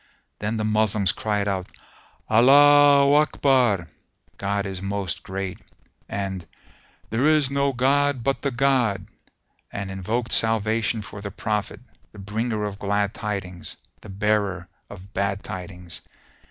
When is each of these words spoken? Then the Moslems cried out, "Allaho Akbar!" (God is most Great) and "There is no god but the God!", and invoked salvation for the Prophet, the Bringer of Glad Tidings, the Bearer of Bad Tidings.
Then 0.39 0.57
the 0.57 0.65
Moslems 0.65 1.11
cried 1.11 1.47
out, 1.47 1.67
"Allaho 2.27 3.13
Akbar!" 3.21 3.87
(God 4.39 4.65
is 4.65 4.81
most 4.81 5.21
Great) 5.21 5.59
and 6.09 6.47
"There 7.11 7.27
is 7.27 7.51
no 7.51 7.71
god 7.71 8.23
but 8.23 8.41
the 8.41 8.49
God!", 8.49 9.05
and 9.71 9.91
invoked 9.91 10.33
salvation 10.33 11.03
for 11.03 11.21
the 11.21 11.29
Prophet, 11.29 11.81
the 12.13 12.17
Bringer 12.17 12.63
of 12.63 12.79
Glad 12.79 13.13
Tidings, 13.13 13.77
the 14.01 14.09
Bearer 14.09 14.67
of 14.89 15.13
Bad 15.13 15.43
Tidings. 15.43 16.01